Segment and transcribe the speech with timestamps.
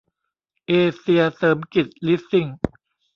[0.67, 2.47] เอเซียเสริมกิจลีสซิ่ง